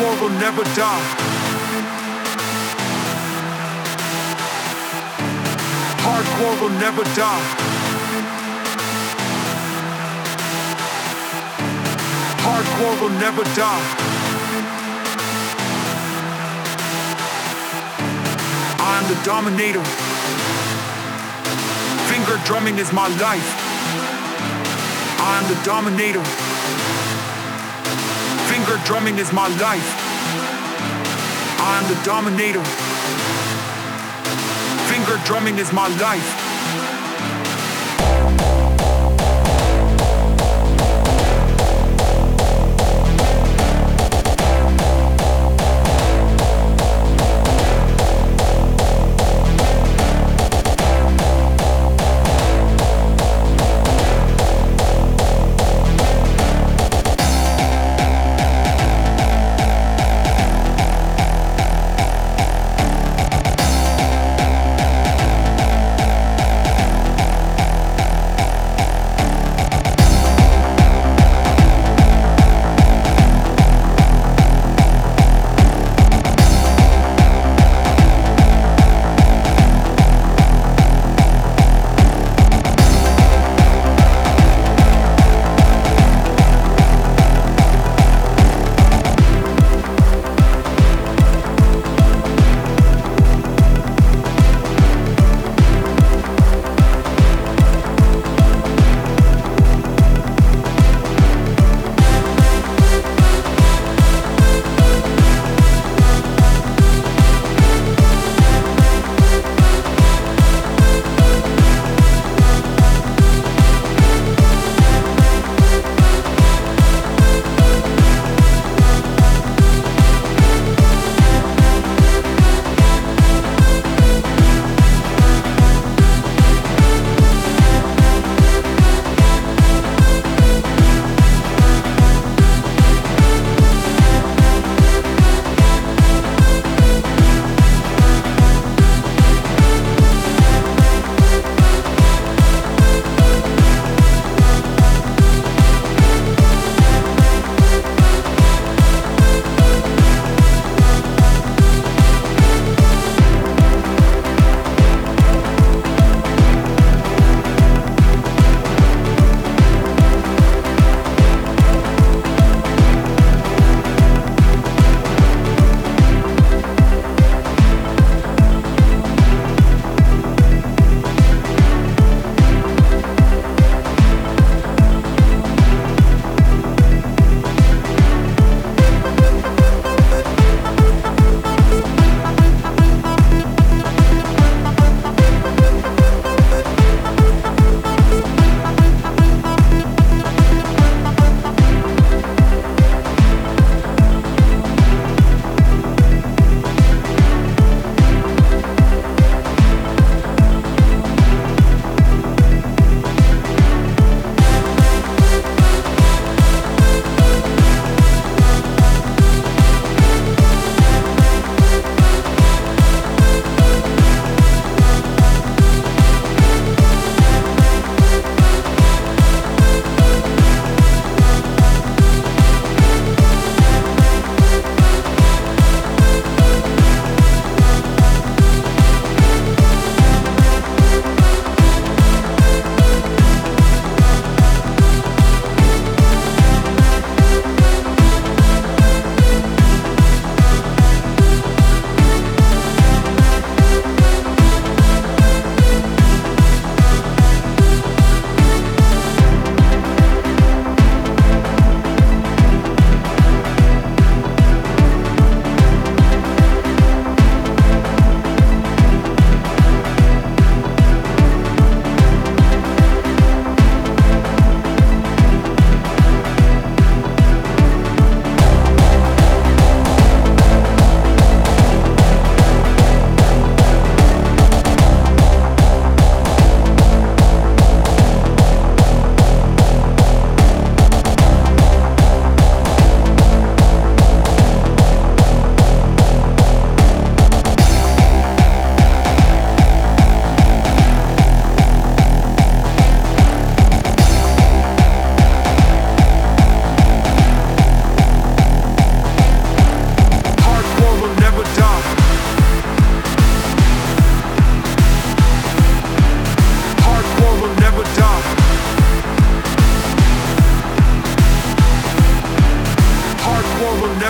Hardcore 0.00 0.20
will 0.22 0.38
never 0.40 0.64
die. 0.64 1.04
Hardcore 6.00 6.60
will 6.62 6.76
never 6.80 7.04
die. 7.04 7.44
Hardcore 12.40 13.00
will 13.02 13.16
never 13.20 13.44
die. 13.44 13.84
I'm 18.80 19.04
the 19.06 19.22
dominator. 19.22 19.84
Finger 22.08 22.42
drumming 22.46 22.78
is 22.78 22.90
my 22.94 23.08
life. 23.18 23.50
I'm 25.20 25.46
the 25.54 25.62
dominator. 25.62 26.49
Finger 28.60 28.84
drumming 28.84 29.18
is 29.18 29.32
my 29.32 29.48
life. 29.56 29.94
I'm 31.60 31.88
the 31.88 31.98
dominator. 32.04 32.62
Finger 34.92 35.18
drumming 35.24 35.58
is 35.58 35.72
my 35.72 35.88
life. 35.96 36.49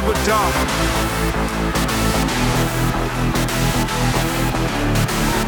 never 0.00 0.14
die. 0.24 0.52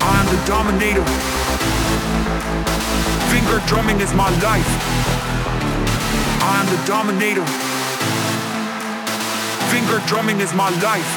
I'm 0.03 0.27
the 0.27 0.45
dominator. 0.47 1.05
Finger 3.33 3.59
drumming 3.67 4.01
is 4.01 4.13
my 4.13 4.29
life. 4.41 4.71
I'm 6.43 6.67
the 6.67 6.85
dominator. 6.87 7.47
Finger 9.73 9.99
drumming 10.07 10.41
is 10.41 10.53
my 10.53 10.69
life. 10.81 11.13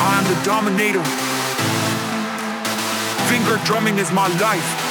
I'm 0.00 0.24
the 0.24 0.42
dominator. 0.44 1.04
Finger 3.30 3.64
drumming 3.64 3.98
is 3.98 4.10
my 4.10 4.26
life. 4.38 4.89